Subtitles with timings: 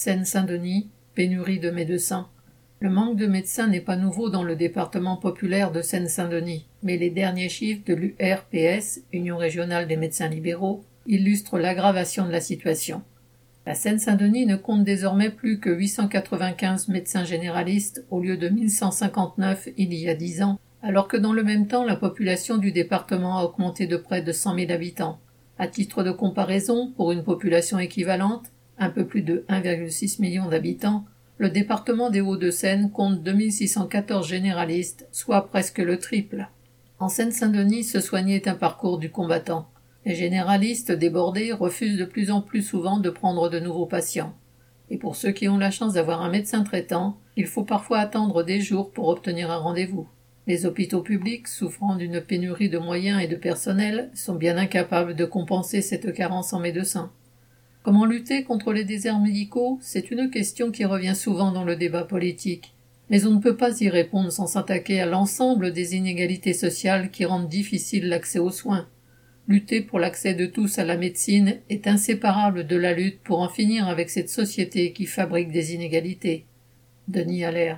[0.00, 2.28] Seine-Saint-Denis, pénurie de médecins.
[2.78, 7.10] Le manque de médecins n'est pas nouveau dans le département populaire de Seine-Saint-Denis, mais les
[7.10, 13.02] derniers chiffres de l'URPS, Union régionale des médecins libéraux, illustrent l'aggravation de la situation.
[13.66, 19.92] La Seine-Saint-Denis ne compte désormais plus que 895 médecins généralistes au lieu de 1159 il
[19.94, 23.42] y a dix ans, alors que dans le même temps la population du département a
[23.42, 25.18] augmenté de près de 100 000 habitants.
[25.58, 31.04] À titre de comparaison, pour une population équivalente, un peu plus de 1,6 million d'habitants,
[31.38, 36.48] le département des Hauts-de-Seine compte 2614 généralistes, soit presque le triple.
[36.98, 39.68] En Seine-Saint-Denis, se soigner est un parcours du combattant.
[40.04, 44.34] Les généralistes débordés refusent de plus en plus souvent de prendre de nouveaux patients.
[44.90, 48.42] Et pour ceux qui ont la chance d'avoir un médecin traitant, il faut parfois attendre
[48.42, 50.08] des jours pour obtenir un rendez-vous.
[50.48, 55.24] Les hôpitaux publics, souffrant d'une pénurie de moyens et de personnel, sont bien incapables de
[55.24, 57.12] compenser cette carence en médecins.
[57.82, 59.78] Comment lutter contre les déserts médicaux?
[59.80, 62.74] C'est une question qui revient souvent dans le débat politique.
[63.10, 67.24] Mais on ne peut pas y répondre sans s'attaquer à l'ensemble des inégalités sociales qui
[67.24, 68.88] rendent difficile l'accès aux soins.
[69.46, 73.48] Lutter pour l'accès de tous à la médecine est inséparable de la lutte pour en
[73.48, 76.44] finir avec cette société qui fabrique des inégalités.
[77.06, 77.76] Denis Allaire.